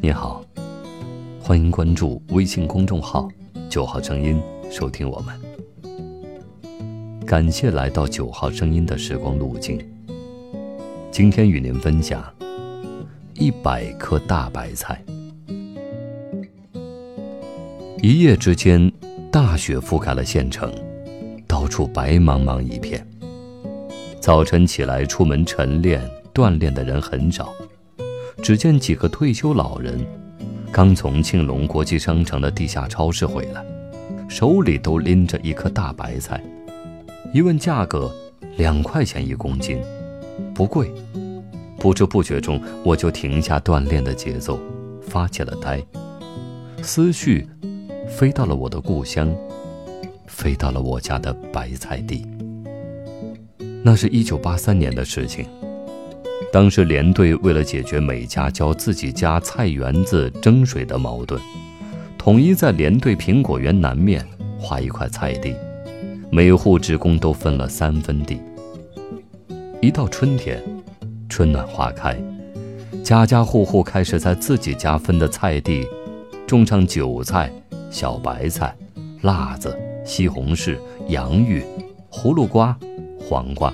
[0.00, 0.44] 你好，
[1.42, 3.28] 欢迎关注微信公众号
[3.68, 4.40] “九号声音”，
[4.70, 5.36] 收听我们。
[7.26, 9.84] 感谢来到九号声音的时光路径。
[11.10, 12.22] 今天与您分享
[13.34, 15.02] 一百颗大白菜。
[18.00, 18.92] 一夜之间，
[19.32, 20.72] 大雪覆盖了县城，
[21.44, 23.04] 到处白茫茫一片。
[24.20, 27.52] 早晨起来出门晨练锻炼的人很少。
[28.42, 30.04] 只见几个退休老人，
[30.72, 33.64] 刚从庆隆国际商城的地下超市回来，
[34.28, 36.42] 手里都拎着一颗大白菜。
[37.34, 38.10] 一问价格，
[38.56, 39.78] 两块钱一公斤，
[40.54, 40.90] 不贵。
[41.78, 44.58] 不知不觉中，我就停下锻炼的节奏，
[45.00, 45.80] 发起了呆，
[46.82, 47.46] 思绪
[48.08, 49.32] 飞到了我的故乡，
[50.26, 52.26] 飞到了我家的白菜地。
[53.84, 55.46] 那是一九八三年的事情。
[56.52, 61.38] 当时连队为了解决每家浇自己家菜园子争水的矛盾，
[62.16, 64.26] 统一在连队苹果园南面
[64.58, 65.54] 划一块菜地，
[66.30, 68.40] 每户职工都分了三分地。
[69.80, 70.62] 一到春天，
[71.28, 72.16] 春暖花开，
[73.04, 75.86] 家家户户开始在自己家分的菜地
[76.46, 77.52] 种上韭菜、
[77.90, 78.74] 小白菜、
[79.20, 81.62] 辣子、西红柿、洋芋、
[82.10, 82.74] 葫芦瓜、
[83.20, 83.72] 黄瓜。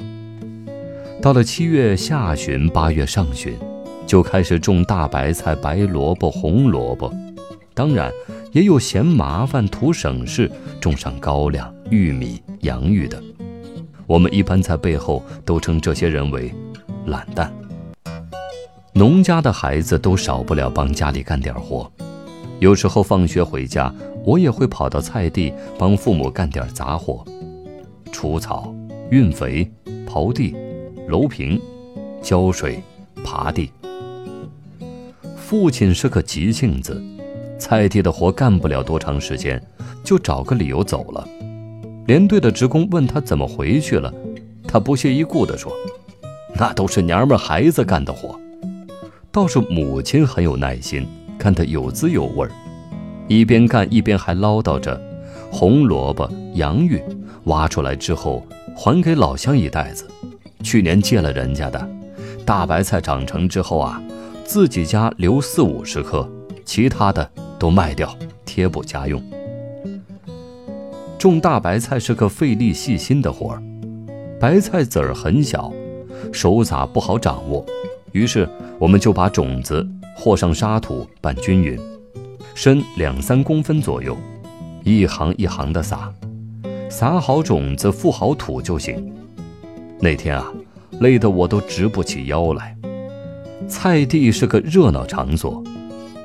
[1.25, 3.57] 到了七月下旬、八月上旬，
[4.07, 7.11] 就开始种大白菜、白萝卜、红萝卜，
[7.73, 8.13] 当然
[8.53, 13.19] 也有嫌麻烦、图省事种上高粱、玉米、洋芋的。
[14.07, 16.53] 我们一般在背后都称这些人为
[17.09, 17.51] “懒蛋”。
[18.93, 21.91] 农家的孩子都少不了帮家里干点活，
[22.59, 23.91] 有时候放学回家，
[24.27, 27.25] 我也会跑到菜地帮父母干点杂活，
[28.13, 28.75] 除草、
[29.11, 29.73] 运肥、
[30.07, 30.55] 刨地。
[31.07, 31.61] 楼平、
[32.23, 32.83] 浇水、
[33.25, 33.71] 耙地。
[35.37, 37.03] 父亲是个急性子，
[37.59, 39.63] 菜地的活干不了多长时间，
[40.03, 41.29] 就找个理由走了。
[42.07, 44.13] 连队的职工问他怎么回去了，
[44.67, 45.71] 他不屑一顾地说
[46.59, 48.39] ：“那都是娘们孩子干的活。”
[49.31, 52.51] 倒是母亲很有耐心，干得有滋有味儿，
[53.29, 55.01] 一边干一边还唠叨着
[55.53, 57.03] ：“红萝卜、洋芋
[57.45, 60.09] 挖出来之后，还给老乡一袋子。”
[60.65, 61.89] 去年借了人家的，
[62.45, 64.03] 大白菜长成之后啊，
[64.45, 66.27] 自己家留四五十颗，
[66.65, 68.17] 其他的都卖掉
[68.47, 69.23] 贴补家用。
[71.19, 73.63] 种大白菜是个费力细心的活儿，
[74.41, 75.71] 白菜籽儿很小，
[76.33, 77.65] 手撒不好掌握，
[78.13, 78.49] 于是
[78.79, 79.87] 我们就把种子
[80.17, 81.79] 和上沙土拌均匀，
[82.55, 84.17] 深两三公分左右，
[84.83, 86.13] 一行一行的撒，
[86.91, 89.13] 撒好种子覆好土就行。
[90.01, 90.53] 那天啊，
[91.01, 92.77] 累得我都直不起腰来。
[93.67, 95.63] 菜地是个热闹场所，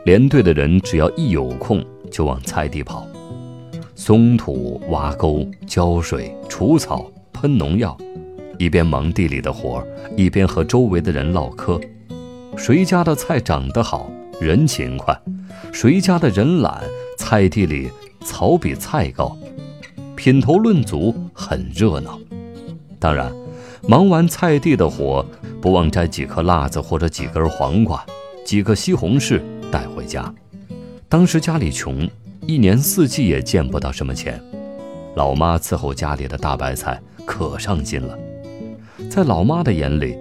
[0.03, 1.81] 连队的人只要一有空
[2.11, 3.07] 就往菜地跑，
[3.95, 7.97] 松土、挖沟、浇水、除草、喷农药，
[8.57, 9.81] 一边忙地里的活，
[10.17, 11.79] 一边和周围的人唠嗑。
[12.57, 15.15] 谁家的菜长得好，人勤快；
[15.71, 16.83] 谁家的人懒，
[17.17, 17.89] 菜地里
[18.25, 19.37] 草比菜高。
[20.17, 22.19] 品头论足，很热闹。
[22.99, 23.31] 当然。
[23.87, 25.25] 忙完菜地的活，
[25.61, 28.05] 不忘摘几颗辣子或者几根黄瓜、
[28.45, 29.41] 几个西红柿
[29.71, 30.33] 带回家。
[31.07, 32.07] 当时家里穷，
[32.45, 34.39] 一年四季也见不到什么钱。
[35.15, 38.17] 老妈伺候家里的大白菜可上心了，
[39.09, 40.15] 在老妈的眼里，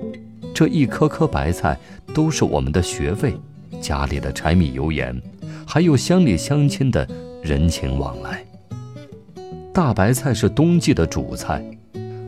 [0.55, 1.79] 这一颗颗白菜
[2.15, 3.35] 都是我们的学费，
[3.81, 5.21] 家里的柴米油盐，
[5.67, 7.07] 还有乡里乡亲的
[7.43, 8.45] 人情往来。
[9.75, 11.63] 大白菜是冬季的主菜。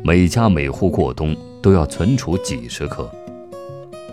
[0.03, 3.11] 每家每户过冬都要存储几十颗，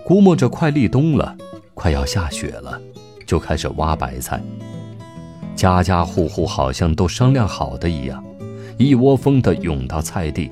[0.04, 1.34] 估摸着快立冬了，
[1.74, 2.80] 快要下雪了，
[3.26, 4.42] 就开始挖白菜。
[5.56, 8.22] 家家户户好像都商量好的一样，
[8.78, 10.52] 一窝蜂地涌到菜地，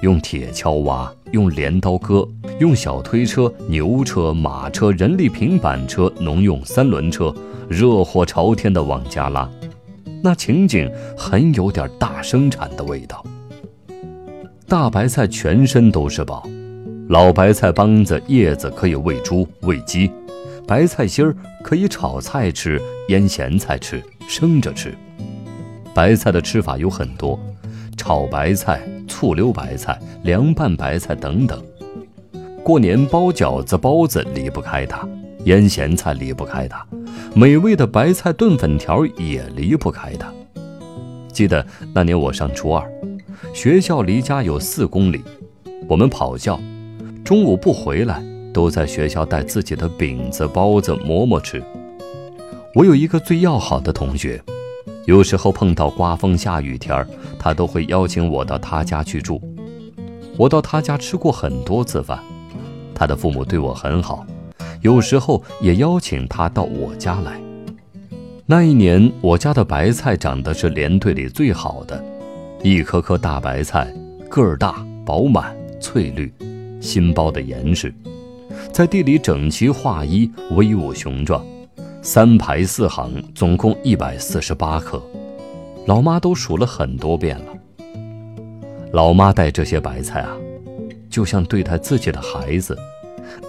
[0.00, 2.26] 用铁锹挖，用镰刀割，
[2.60, 7.34] 用小推车、牛车、马车、人力平板车、农用三轮车，
[7.68, 9.50] 热火朝天地往家拉，
[10.22, 13.24] 那情景很有点大生产的味道。
[14.68, 16.46] 大白菜全身都是宝，
[17.08, 20.12] 老白菜帮子叶子可以喂猪喂鸡，
[20.66, 21.34] 白菜心儿
[21.64, 22.78] 可以炒菜吃、
[23.08, 24.94] 腌咸菜吃、生着吃。
[25.94, 27.40] 白菜的吃法有很多，
[27.96, 31.64] 炒白菜、醋溜白菜、凉拌白菜等等。
[32.62, 35.08] 过年包饺子、包子离不开它，
[35.46, 36.86] 腌咸菜离不开它，
[37.34, 40.30] 美味的白菜炖粉条也离不开它。
[41.32, 42.86] 记得那年我上初二。
[43.52, 45.22] 学校离家有四公里，
[45.88, 46.60] 我们跑校，
[47.24, 51.62] 中午不回来，都在学校带自己的饼子、包子、馍馍吃。
[52.74, 54.40] 我有一个最要好的同学，
[55.06, 57.06] 有时候碰到刮风下雨天儿，
[57.38, 59.40] 他都会邀请我到他家去住。
[60.36, 62.18] 我到他家吃过很多次饭，
[62.94, 64.24] 他的父母对我很好，
[64.82, 67.40] 有时候也邀请他到我家来。
[68.46, 72.02] 那一年，我家的白菜长得是连队里最好的，
[72.62, 73.86] 一颗颗大白菜，
[74.28, 76.32] 个儿大、饱满、翠绿，
[76.80, 77.94] 新包的严实，
[78.72, 81.44] 在地里整齐划一，威武雄壮。
[82.02, 85.00] 三排四行，总共一百四十八颗，
[85.86, 87.44] 老妈都数了很多遍了。
[88.92, 90.36] 老妈带这些白菜啊，
[91.08, 92.76] 就像对待自己的孩子，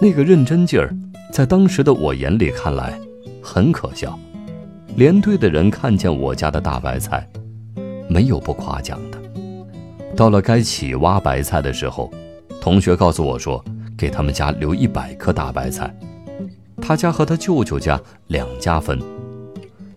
[0.00, 0.94] 那个认真劲儿，
[1.32, 2.96] 在当时的我眼里看来，
[3.42, 4.16] 很可笑。
[4.96, 7.26] 连队的人看见我家的大白菜，
[8.10, 9.18] 没有不夸奖的。
[10.16, 12.10] 到了该起挖白菜的时候，
[12.60, 13.64] 同学告诉我说，
[13.96, 15.94] 给他们家留一百颗大白菜。
[16.82, 18.98] 他家和他舅舅家两家分，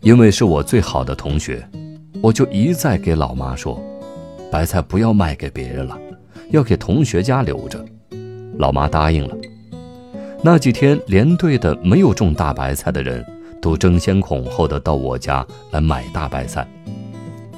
[0.02, 1.68] 因为是我最好的同学，
[2.22, 3.82] 我就一再给老妈说，
[4.52, 5.98] 白菜不要卖给别人了，
[6.52, 7.84] 要给同学家留着。
[8.60, 9.36] 老妈答应了。
[10.44, 13.26] 那几天连队的没有种大白菜的人
[13.62, 16.68] 都争先恐后的到我家来买大白菜。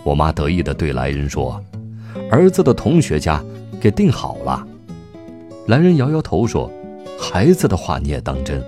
[0.05, 1.59] 我妈得意的对来人说
[2.29, 3.43] ：“儿子的同学家
[3.81, 4.65] 给订好了。”
[5.65, 6.71] 来人摇摇头说
[7.19, 8.63] ：“孩子的话你也当真？”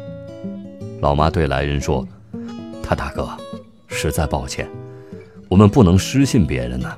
[0.99, 2.05] 老妈对来人说
[2.81, 3.29] ：“他大哥，
[3.85, 4.67] 实在抱歉，
[5.47, 6.91] 我们不能失信别人呢。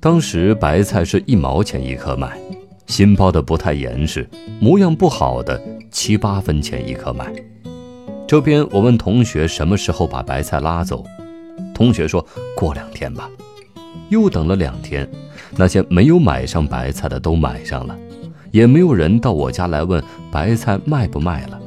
[0.00, 2.38] 当时白菜是一毛钱一颗卖，
[2.86, 4.26] 新包的不太严实，
[4.60, 7.30] 模样不好的七八分钱一颗卖。
[8.26, 11.04] 这边我问同学什么时候把白菜拉走，
[11.74, 12.26] 同学说
[12.56, 13.28] 过两天吧。
[14.08, 15.08] 又等了两天，
[15.56, 17.96] 那些没有买上白菜的都买上了，
[18.50, 21.60] 也没有人到我家来问白菜卖不卖了。”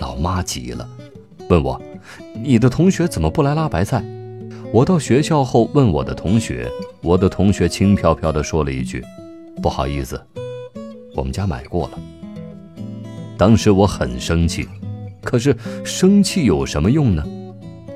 [0.00, 0.88] 老妈急了，
[1.48, 1.80] 问我
[2.42, 4.04] ：“你的同学怎么不来拉白菜？”
[4.72, 6.70] 我到学校后问我的同学，
[7.00, 9.02] 我的同学轻飘飘地说了一句
[9.62, 10.20] ：“不好意思，
[11.14, 11.98] 我们家买过了。”
[13.38, 14.68] 当时我很生气，
[15.22, 17.24] 可是生气有什么用呢？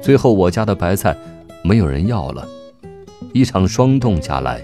[0.01, 1.15] 最后我家的白菜
[1.63, 2.49] 没有人要了，
[3.33, 4.61] 一场霜冻下来，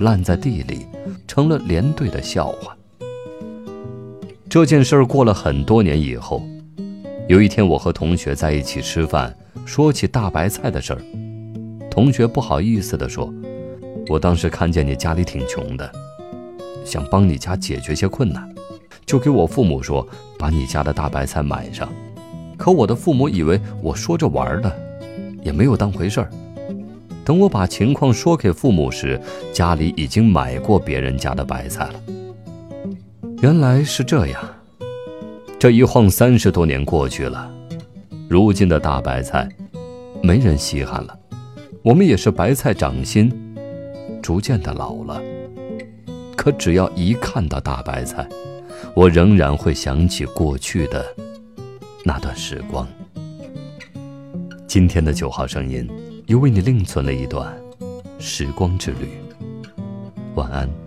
[0.00, 0.86] 烂在地里，
[1.26, 2.76] 成了连队的笑话。
[4.48, 6.42] 这件事儿过了很多年以后。
[7.28, 9.34] 有一天，我和同学在一起吃饭，
[9.64, 11.00] 说起大白菜的事儿。
[11.90, 13.32] 同学不好意思地说
[14.10, 15.90] ：“我当时看见你家里挺穷的，
[16.84, 18.46] 想帮你家解决些困难，
[19.06, 20.06] 就给我父母说
[20.38, 21.90] 把你家的大白菜买上。
[22.58, 24.70] 可我的父母以为我说着玩的，
[25.42, 26.30] 也没有当回事儿。
[27.24, 29.20] 等我把情况说给父母时，
[29.52, 31.94] 家里已经买过别人家的白菜了。
[33.40, 34.42] 原来是这样。”
[35.58, 37.50] 这一晃三十多年过去了，
[38.28, 39.48] 如今的大白菜，
[40.22, 41.18] 没人稀罕了。
[41.82, 43.32] 我们也是白菜长心，
[44.22, 45.22] 逐渐的老了。
[46.36, 48.28] 可只要一看到大白菜，
[48.94, 51.02] 我仍然会想起过去的
[52.04, 52.86] 那段时光。
[54.66, 55.88] 今天的九号声音，
[56.26, 57.54] 又为你另存了一段
[58.18, 59.08] 时光之旅。
[60.34, 60.83] 晚安。